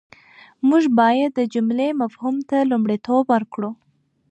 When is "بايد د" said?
0.99-1.41